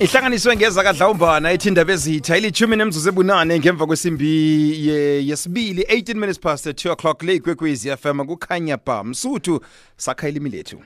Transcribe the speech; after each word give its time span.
ihlanganiswe 0.00 0.56
ngeza 0.56 0.82
kadlawumbana 0.82 1.52
ethi 1.52 1.68
indaba 1.68 1.92
ezitha 1.92 2.36
ilithumi 2.38 2.76
nemzuzu 2.76 3.08
ebunane 3.08 3.58
ngemva 3.58 3.86
kwesimbi 3.86 4.26
ye- 4.88 5.26
yesibili 5.28 5.82
18 5.82 6.14
minutes 6.14 6.40
past 6.40 6.66
2 6.66 6.90
o'clock 6.90 7.22
le 7.22 7.34
ikwekwezi 7.34 7.96
fm 7.96 8.24
kukhanya 8.26 8.76
ba 8.86 9.04
msuthu 9.04 9.60
sakha 9.96 10.28
ilimi 10.28 10.50
lethu 10.50 10.78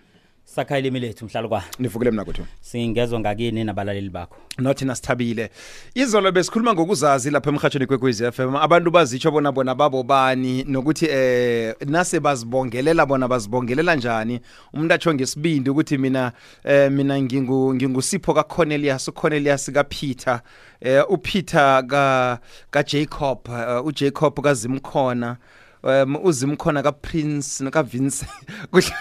sakha 0.47 0.79
ilimi 0.79 1.01
lethu 1.01 1.25
mhlalukwana 1.25 1.65
nivukile 1.79 2.11
mna 2.11 2.25
kwethu. 2.25 2.47
Singezwa 2.61 3.21
ngakini 3.21 3.65
nabalaleli 3.65 4.11
bakho. 4.11 4.37
Nothi 4.59 4.85
nasithabile. 4.85 5.51
Izolo 5.95 6.33
besikhuluma 6.33 6.75
ngokuzazi 6.75 7.31
lapha 7.31 7.51
emhatshweni 7.51 7.87
kwekwezi 7.87 8.33
FM 8.33 8.57
abantu 8.57 8.91
bazitsho 8.91 9.31
bona 9.31 9.53
bona 9.53 9.75
babo 9.75 10.03
bani 10.03 10.65
nokuthi 10.65 11.07
eh 11.07 11.75
nase 11.87 12.21
bazibongelela 12.21 13.07
bona 13.07 13.29
bazibongelela 13.29 13.97
njani? 13.97 14.41
Umuntu 14.73 14.95
atsho 14.95 15.15
ngesibindi 15.15 15.71
ukuthi 15.71 15.99
mina 15.99 16.33
eh 16.65 16.91
mina 16.91 17.23
ngingu 17.23 17.75
ngingusipho 17.75 18.35
kaCornelius 18.35 19.09
uCornelius 19.09 19.71
kaPeter 19.71 20.41
eh 20.81 21.05
uPeter 21.11 21.87
ka 21.87 22.39
kaJacob 22.71 23.39
uh, 23.49 23.87
uJacob 23.87 24.41
kazimkhona. 24.41 25.37
Um 25.87 26.17
uzimkhona 26.25 26.83
kaPrince 26.83 27.65
nokaVince 27.65 28.27
kuhle 28.71 28.93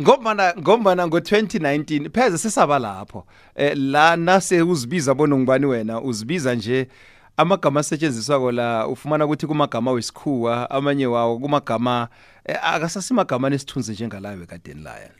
ngombana 0.00 0.54
ngombana 0.60 1.06
ngo2019 1.06 2.10
pheze 2.10 2.38
sesaba 2.38 2.78
lapho. 2.78 3.26
Eh 3.54 3.76
la 3.76 4.16
nase 4.16 4.62
uzibiza 4.62 5.14
bona 5.14 5.36
ngubani 5.36 5.66
wena? 5.66 6.00
Uzibiza 6.00 6.54
nje 6.54 6.88
amagama 7.36 7.80
asetshenziswako 7.80 8.52
la 8.52 8.86
ufumana 8.88 9.24
ukuthi 9.24 9.46
kumagama 9.46 9.90
wesikhuwa 9.92 10.70
amanye 10.70 11.06
wawo 11.06 11.38
kumagama 11.38 12.08
eh, 12.44 12.56
akasasimagama 12.62 13.50
nesithunzi 13.50 13.92
njengalayo 13.92 14.46
kadeni 14.46 14.82
laya. 14.82 15.10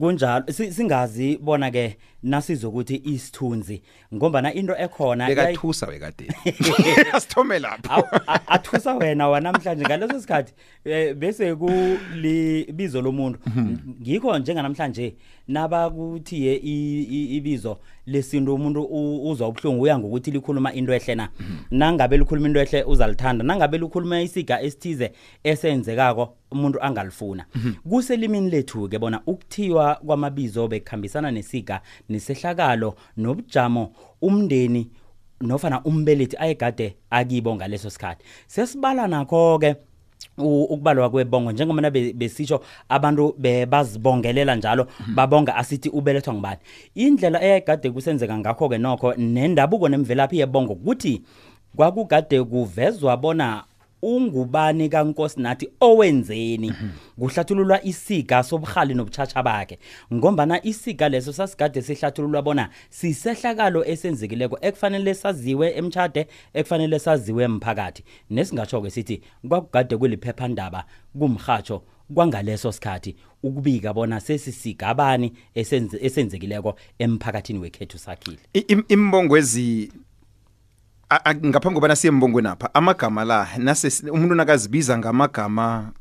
Kunjalo 0.00 0.44
si- 0.52 0.72
singazi 0.72 1.36
bona 1.38 1.70
ke 1.70 1.96
nasizokuthi 2.24 3.00
isithunzi 3.04 3.82
ngombana 4.14 4.54
into 4.54 4.74
ekhona 4.76 5.26
bekathusa 5.28 5.86
bekadeni 5.86 6.34
asithome 7.12 7.58
lapho 7.58 8.06
athusa 8.46 8.94
wena 8.94 9.28
wanamhlanje 9.28 9.84
ngaleso 9.84 10.20
sikhathi 10.20 10.52
eh, 10.84 11.14
bese 11.14 11.54
kulibizo 11.54 13.02
lomuntu. 13.02 13.38
Ngikho 14.02 14.38
njenganamhlanje 14.38 15.14
nabakuthiye 15.48 16.54
i- 16.56 17.02
i- 17.02 17.36
ibizo 17.36 17.78
lesintu 18.06 18.54
umuntu 18.54 18.84
uzwa 19.30 19.48
ubuhlungu 19.48 19.82
uya 19.82 19.98
ngokuthi 19.98 20.30
likhuluma 20.30 20.72
into 20.72 20.92
ehle 20.94 21.14
na. 21.14 21.28
Nangabe 21.70 22.16
likhuluma 22.16 22.48
into 22.48 22.60
ehle 22.60 22.82
uzalithanda. 22.84 23.44
Nangabe 23.44 23.78
likhuluma 23.78 24.22
isiga 24.22 24.62
esithize 24.62 25.12
esenzekako 25.44 26.34
umuntu 26.50 26.82
angalifuna. 26.82 27.44
Kuselimini 27.90 28.50
lethu 28.50 28.88
ke 28.88 28.98
bona 28.98 29.20
ukuthiwa 29.26 29.94
kwamabizo 29.94 30.68
bekuhambisana 30.68 31.30
nesiga 31.30 31.80
nesehlakalo 32.14 32.94
nobujamo 33.16 33.92
umndeni 34.22 34.88
nofana 35.40 35.82
umbelethi 35.84 36.36
ayegade 36.38 36.94
akibo 37.10 37.56
ngaleso 37.56 37.90
sikhathi. 37.90 38.24
Sesibala 38.46 39.06
nakho 39.06 39.58
ke 39.58 39.76
ukubalwa 40.38 41.10
kwebongo 41.10 41.52
njengoba 41.52 41.90
be- 41.90 42.12
besitsho 42.12 42.60
abantu 42.88 43.34
bebazibongelela 43.38 44.56
njalo 44.56 44.86
babonga 45.14 45.56
asithi 45.56 45.88
ubelethwa 45.88 46.34
ngubani. 46.34 46.60
Indlela 46.94 47.42
eyayigade 47.42 47.90
kusenzeka 47.90 48.38
ngakho 48.38 48.68
ke 48.68 48.78
nokho 48.78 49.14
nendabuko 49.14 49.88
nemvelaphi 49.88 50.38
yebongo 50.38 50.72
ukuthi 50.72 51.22
kwakugade 51.76 52.42
kuvezwa 52.42 53.16
bona 53.16 53.64
ungubani 54.04 54.88
kankosi 54.88 55.40
nathi 55.40 55.68
owenzeni? 55.80 56.72
Kuhlathululwa 57.18 57.84
isiga 57.84 58.42
sobuhali 58.42 58.94
nobuchacha 58.94 59.42
bakhe. 59.42 59.78
Ngombana 60.12 60.66
isiga 60.66 61.08
leso 61.08 61.32
sasigade 61.32 61.82
sihlathululwa 61.82 62.42
bona 62.42 62.68
sisehlakalo 62.90 63.84
esenzekileko 63.84 64.58
ekufanele 64.60 65.14
saziwe 65.14 65.70
emtshade 65.76 66.26
ekufanele 66.54 66.98
saziwe 66.98 67.44
emphakathi 67.44 68.04
nesingatsho-ke 68.30 68.90
sithi 68.90 69.20
kwakugade 69.48 69.96
kuliphephandaba 69.96 70.84
kumrhatsho 71.18 71.82
kwangaleso 72.14 72.72
sikhathi 72.72 73.16
ukubika 73.42 73.92
bona 73.94 74.20
sesisigabani 74.20 75.32
esenze- 75.56 75.98
esenzekileko 76.06 76.74
emphakathini 76.98 77.58
wekhethu 77.58 77.98
sakhile. 77.98 78.38
I- 78.54 78.58
im- 78.68 78.84
imbongwezi 78.88 79.92
a- 79.92 79.92
a- 79.92 80.13
ngaphambi 81.46 81.74
kobana 81.74 81.96
siye 81.96 82.08
embongweni 82.12 82.48
apha 82.48 82.74
amagama 82.74 83.24
la 83.24 83.48
nase 83.58 83.90
si- 83.90 84.10
umuntu 84.10 84.34
nakazibiza 84.34 84.98
ngamagama 84.98 85.92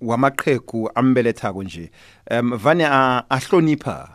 wamaqhegu 0.00 0.90
ambelethako 0.94 1.62
nje 1.62 1.90
um 2.40 2.56
vane 2.56 2.84
a- 2.86 3.24
ahlonipha 3.30 4.08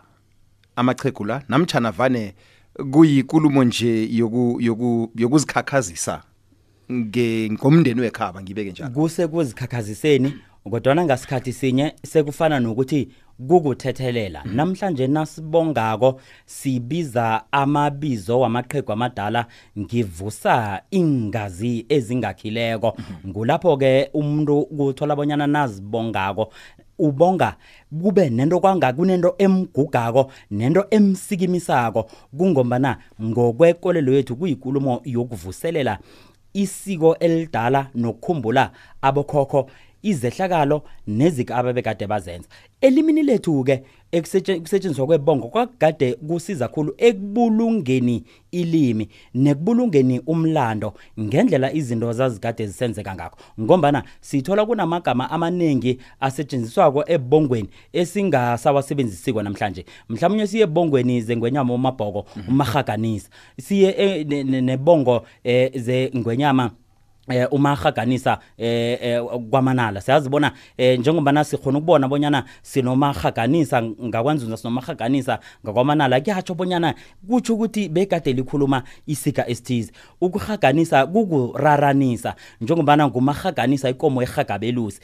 amaqhegu 0.75 1.25
la 1.25 1.41
namtshana 1.49 1.91
vane 1.91 2.33
kuyikulumo 2.91 3.63
nje 3.63 4.07
yoku- 4.11 4.57
yoku- 4.61 5.09
yokuzikhakhazisa 5.15 6.21
nge- 6.91 7.51
ngomndeni 7.51 8.01
wekhaba 8.01 8.41
ngibeke 8.41 8.71
njalo. 8.71 8.91
Kuse 8.91 9.27
kuzikhakhaziseni 9.27 10.33
kodwana 10.71 11.05
ngasikhathi 11.05 11.53
sinye 11.53 11.93
sekufana 12.05 12.59
nokuthi 12.59 13.09
kukuthethelela. 13.47 14.43
Namhlanje 14.45 15.07
nasibongako 15.07 16.21
sibiza 16.45 17.43
amabizo 17.51 18.39
wamaqhegu 18.39 18.91
amadala 18.91 19.45
ngivusa 19.79 20.81
ingazi 20.91 21.85
ezingakhileko. 21.89 22.97
Ngulapho 23.27 23.77
ke 23.77 24.09
umuntu 24.13 24.65
kuthola 24.65 25.15
bonyana 25.15 25.47
nazibongako 25.47 26.53
ubonga 26.99 27.55
kube 28.01 28.29
nento 28.29 28.59
kwanga 28.59 28.93
kunento 28.93 29.35
emgugako 29.37 30.31
nento 30.51 30.85
emsikimisako. 30.91 32.09
Kungombana 32.37 32.97
ngokwekolelo 33.21 34.13
yethu 34.13 34.35
kuyikulumo 34.35 35.01
yokuvuselela 35.05 35.99
isiko 36.53 37.17
elidala 37.19 37.87
nokukhumbula 37.95 38.71
abokhokho 39.01 39.69
izehlakalo 40.03 40.83
nezika 41.07 41.55
ababekade 41.55 42.07
bazenza. 42.07 42.47
Elimini 42.81 43.23
lethu 43.23 43.63
ke 43.63 43.83
ekusetshenziswa 44.11 45.05
kwebongo 45.05 45.47
kwakugade 45.47 46.13
kusiza 46.13 46.67
kakhulu 46.67 46.93
ekubulungeni 46.97 48.23
ilimi 48.51 49.09
nekubulungeni 49.33 50.19
umlando 50.19 50.93
ngendlela 51.19 51.73
izinto 51.73 52.13
zazigade 52.13 52.67
zisenzeka 52.67 53.15
ngakho. 53.15 53.37
Ngombana 53.61 54.03
sithola 54.21 54.65
kunamagama 54.65 55.31
amaningi 55.31 55.99
asetshenziswako 56.19 57.03
ebongweni 57.07 57.69
esingasawasebenzisiko 57.93 59.41
namhlanje. 59.43 59.85
Mhlawumnye 60.09 60.47
siye 60.47 60.63
ebongweni 60.63 61.21
zengwenyama 61.21 61.73
umabhoko 61.73 62.25
umahaganisa 62.47 63.29
siye 63.61 64.23
ne- 64.23 64.61
nebongo 64.61 65.25
eh, 65.43 65.71
zengwenyama 65.75 66.71
eh 67.29 67.47
umahaganisa 67.51 68.39
eh 68.57 68.97
eh, 69.01 69.23
kwamanala. 69.49 70.01
Siyazibona 70.01 70.51
eh 70.77 70.99
njengoba 70.99 71.43
sikhona 71.43 71.77
ukubona 71.77 72.07
bonyana 72.07 72.43
sinomahaganisa 72.61 73.81
ngakwanzunza 73.81 74.57
sinomahaganisa 74.57 75.39
ngakwamanala 75.65 76.21
kuyatsho 76.21 76.53
bonyana 76.53 76.93
kutsho 77.27 77.53
ukuthi 77.53 77.89
bekade 77.89 78.33
likhuluma 78.33 78.83
isika 79.07 79.47
esithize. 79.49 79.91
Ukuhaganisa 80.21 81.07
kukuraranisa 81.07 82.35
njengoba 82.61 82.97
ngumahaganisa 83.07 83.89
ikomo 83.89 84.21
ehagabelusi 84.21 84.99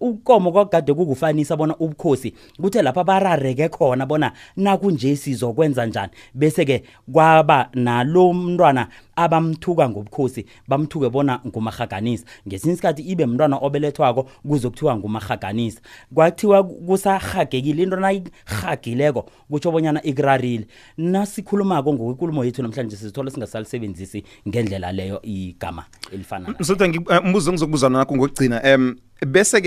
ukomo 0.00 0.52
kwakade 0.52 0.94
kukufanisa 0.94 1.56
bona 1.56 1.76
ubukhosi 1.76 2.34
kuthe 2.60 2.82
lapha 2.82 3.04
barareke 3.04 3.68
khona 3.68 4.06
bona 4.06 4.32
nakunje 4.56 5.16
sizokwenza 5.16 5.86
njani. 5.86 6.12
Bese 6.34 6.64
ke 6.64 6.82
kwaba 7.12 7.68
nalo 7.74 8.32
mntwana 8.32 8.88
abamthuka 9.16 9.88
ngobukhosi 9.88 10.46
bamthuke 10.68 11.10
bona 11.10 11.40
ngumahaganisa 11.46 12.24
ngesinye 12.48 12.74
isikhathi 12.74 13.02
ibe 13.02 13.26
mntwana 13.26 13.56
obelethwako 13.56 14.28
kuzokuthiwa 14.48 14.96
ngumahaganisa 14.96 15.80
kwathiwa 16.14 16.64
kusahagekile 16.64 17.82
into 17.82 17.96
nayihagileko 17.96 19.30
kutsho 19.50 19.70
bonyana 19.70 20.02
ikurarile. 20.02 20.66
Nasikhulumako 20.96 21.94
ngokwekulumo 21.94 22.44
yethu 22.44 22.62
namhlanje 22.62 22.96
sizithola 22.96 23.30
singasalisebenzisi 23.30 24.24
ngendlela 24.48 24.92
leyo 24.92 25.22
igama 25.22 25.84
elifana 26.12 26.46
nalo. 26.46 26.56
msutha 26.60 26.88
mbuzo 27.24 27.50
engizokubuzana 27.50 27.98
nakho 27.98 28.16
ngokugcina 28.16 28.74
um 28.74 28.96
bese 29.26 29.60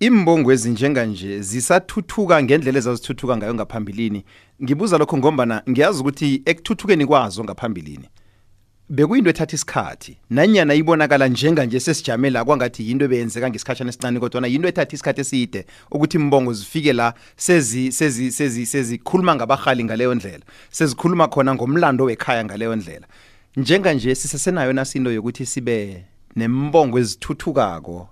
ke 0.00 0.06
imbongo 0.06 0.52
ezinjenganje 0.52 1.42
zisathuthuka 1.42 2.42
ngendlela 2.42 2.78
ezazithuthuka 2.78 3.36
ngayo 3.36 3.54
ngaphambilini. 3.54 4.24
Ngibuza 4.62 4.98
lokho 4.98 5.18
ngombana 5.18 5.62
ngiyazi 5.70 6.00
ukuthi 6.00 6.42
ekuthuthukeni 6.44 7.06
kwazo 7.06 7.44
ngaphambilini. 7.44 8.08
Bekuyinto 8.88 9.30
ethatha 9.30 9.54
isikhathi. 9.54 10.16
Nanyana 10.30 10.74
ibonakala 10.74 11.28
njenganje 11.28 11.80
sesijame 11.80 12.30
la 12.30 12.44
kwangathi 12.44 12.88
yinto 12.88 13.04
ebeyenzeka 13.04 13.50
ngesikhatshana 13.50 13.90
esincane 13.90 14.20
kodwana 14.20 14.46
yinto 14.46 14.68
ethatha 14.68 14.94
isikhathi 14.94 15.20
eside 15.20 15.66
ukuthi 15.90 16.16
imbongo 16.16 16.52
zifike 16.52 16.92
la 16.92 17.14
sezi 17.36 17.92
sezi 17.92 18.32
sezi 18.32 18.66
sezikhuluma 18.66 19.34
ngabahali 19.36 19.84
ngaleyo 19.84 20.14
ndlela 20.14 20.44
sezikhuluma 20.70 21.28
khona 21.28 21.54
ngomlando 21.54 22.04
wekhaya 22.04 22.44
ngaleyo 22.44 22.76
ndlela. 22.76 23.06
Njenganje 23.56 24.14
sisesenayo 24.14 24.72
nasinto 24.72 25.12
yokuthi 25.12 25.46
sibe 25.46 26.04
nembongo 26.36 26.98
ezithuthukako 26.98 28.08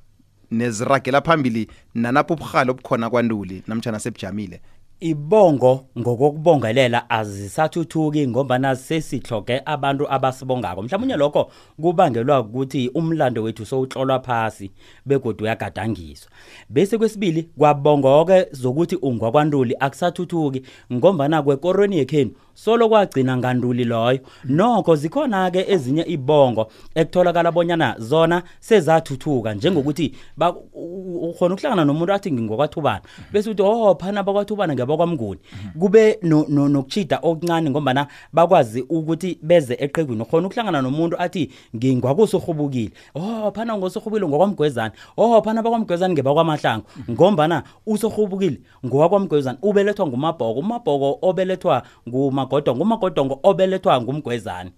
neziragela 0.50 1.20
phambili 1.20 1.68
nanapho 1.94 2.34
ubuhalo 2.34 2.72
obukhona 2.72 3.10
kwanduli 3.10 3.62
namtjana 3.66 4.00
sebujamile. 4.00 4.60
Ibongo 5.00 5.84
ngokokubongelela 5.98 7.10
azisathuthuki 7.10 8.28
ngombana 8.28 8.76
sesihloge 8.76 9.62
abantu 9.64 10.12
abasibongako. 10.12 10.82
Mhlawumnye 10.82 11.16
lokho 11.16 11.50
kubangelwa 11.80 12.40
ukuthi 12.40 12.88
umlando 12.94 13.42
wethu 13.42 13.66
sowuhlolwa 13.66 14.20
phasi 14.20 14.70
begodwa 15.06 15.44
uyagadangiswa. 15.44 16.30
Bese 16.68 16.98
kwesibili 16.98 17.42
kwabongoke 17.42 18.46
zokuthi 18.52 18.96
ungwakwanduli 18.96 19.76
akusathuthuki 19.80 20.62
ngombana 20.92 21.42
kwekorweni 21.42 21.98
yekhenu 21.98 22.30
solo 22.58 22.88
kwagcina 22.88 23.36
nganduli 23.36 23.84
loyo 23.84 24.18
nokho 24.44 24.96
zikhona 24.96 25.50
ke 25.50 25.64
ezinye 25.68 26.02
ibongo 26.02 26.66
ekutholakala 26.94 27.52
bonyana 27.52 27.94
zona 27.98 28.42
sezathuthuka 28.60 29.54
njengokuthi 29.54 30.14
ba- 30.36 30.54
u- 30.74 31.30
ukhona 31.30 31.54
ukuhlangana 31.54 31.84
nomuntu 31.84 32.12
athi 32.12 32.32
ngingokwathubana 32.32 33.00
bese 33.32 33.50
uthi 33.50 33.62
oh 33.62 33.94
phana 33.94 34.22
bakwathubana 34.22 34.74
ngebakwamnguni 34.74 35.40
kube 35.78 36.18
no- 36.22 36.46
no- 36.48 36.68
nokuchida 36.68 37.18
okuncane 37.22 37.70
ngombana 37.70 38.06
bakwazi 38.32 38.80
ukuthi 38.88 39.38
beze 39.42 39.74
eqegwini 39.78 40.22
ukhona 40.22 40.46
ukuhlangana 40.46 40.82
nomuntu 40.82 41.16
athi 41.18 41.50
ngingwakusorhubukile 41.76 42.90
oh 43.14 43.52
phana 43.54 43.76
ngosorhubukile 43.78 44.28
ngokwamgwezana 44.28 44.92
oh 45.16 45.42
phana 45.42 45.62
bakwamgwezana 45.62 46.14
ngebakwamahlangu 46.14 46.84
ngombana 47.10 47.62
usorhubukile 47.86 48.60
ngowakwamgwezana 48.86 49.58
ubelethwa 49.62 50.06
ngumabhoko 50.06 50.58
umabhoko 50.60 51.18
obelethwa 51.22 51.82
ngumagodongo 52.08 52.47
umagodongo 52.82 53.40
obelethwa 53.42 54.00
ngumgwezane. 54.00 54.72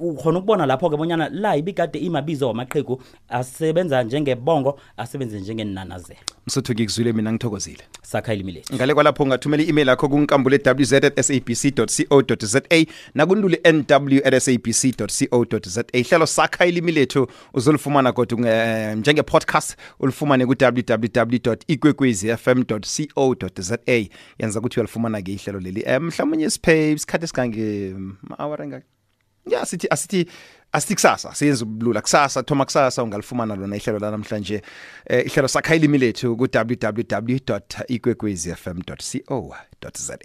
Ukhona 0.00 0.38
ukubona 0.38 0.66
lapho 0.66 0.90
ke 0.90 0.96
bonyana 0.96 1.28
la 1.28 1.56
ibikade 1.56 1.98
imabizo 1.98 2.48
wamaqhegu 2.48 3.02
asebenza 3.28 4.02
njengebongo 4.02 4.80
asebenze 4.96 5.40
njengenanazelo. 5.40 6.20
Msuthu 6.46 6.72
ngikuzwile 6.72 7.12
mina 7.12 7.32
ngithokozile. 7.32 7.84
Sakha 8.02 8.34
ilimile 8.34 8.62
ngale 8.74 8.94
kwalapho 8.94 9.22
ungathumela 9.22 9.62
i-email 9.62 9.88
yakho 9.88 10.08
kunkambule 10.08 10.60
wz 10.78 10.92
at 10.92 11.20
sabc 11.20 11.74
co 11.76 12.46
za 12.46 12.62
nakunduli 13.14 13.60
nw 13.72 14.20
at 14.24 14.38
sabc 14.38 14.96
co 14.98 15.58
za 15.64 15.84
hlelo 15.92 16.26
sakha 16.26 16.66
ilimi 16.66 16.92
lethu 16.92 17.26
uzolufumana 17.54 18.12
kodwa 18.12 18.48
eh, 18.48 18.96
njenge-podcast 18.96 19.76
ulufumane 20.00 20.46
ku-www 20.46 21.56
ikwekwezi 21.66 22.36
fm 22.36 22.64
co 22.64 22.78
za 23.58 23.78
yenza 24.38 24.58
ukuthi 24.58 24.80
uyalifumana-ke 24.80 25.32
ihlelo 25.32 25.60
leli. 25.60 25.82
Um 25.82 26.06
mhlawumunye 26.06 26.44
isiphe 26.44 26.92
isikhathi 26.92 27.24
esingange 27.24 27.94
ma-awara 28.22 28.64
engaki 28.64 28.86
ya 29.46 29.66
sithi 29.66 29.86
asithi 29.90 30.26
asithi 30.72 30.94
kusasa 30.94 31.34
siyenza 31.34 31.64
ubulula. 31.64 32.00
Kusasa 32.00 32.42
thoma 32.42 32.64
kusasa 32.64 33.02
ungalifumana 33.02 33.56
lona 33.56 33.76
ihlelo 33.76 33.98
lanamhlanje. 33.98 34.62
Eh, 35.06 35.26
ihlelo 35.26 35.48
sakha 35.48 35.74
ilimi 35.74 35.98
lethu 35.98 36.36
ku-www 36.36 37.36
ikwekwezi 37.88 38.54
fm 38.54 38.82
co 38.82 39.54
za 39.98 40.18